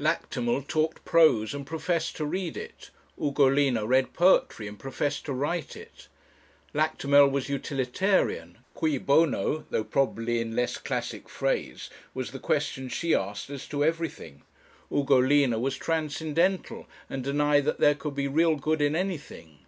Lactimel 0.00 0.62
talked 0.66 1.04
prose 1.04 1.52
and 1.52 1.66
professed 1.66 2.16
to 2.16 2.24
read 2.24 2.56
it; 2.56 2.88
Ugolina 3.20 3.86
read 3.86 4.14
poetry 4.14 4.66
and 4.66 4.78
professed 4.78 5.26
to 5.26 5.34
write 5.34 5.76
it. 5.76 6.08
Lactimel 6.72 7.30
was 7.30 7.50
utilitarian. 7.50 8.56
Cui 8.72 8.96
bono? 8.96 9.66
though 9.68 9.84
probably 9.84 10.40
in 10.40 10.56
less 10.56 10.78
classic 10.78 11.28
phrase 11.28 11.90
was 12.14 12.30
the 12.30 12.38
question 12.38 12.88
she 12.88 13.14
asked 13.14 13.50
as 13.50 13.68
to 13.68 13.84
everything. 13.84 14.40
Ugolina 14.90 15.58
was 15.60 15.76
transcendental, 15.76 16.86
and 17.10 17.22
denied 17.22 17.66
that 17.66 17.78
there 17.78 17.94
could 17.94 18.14
be 18.14 18.26
real 18.26 18.56
good 18.56 18.80
in 18.80 18.96
anything. 18.96 19.66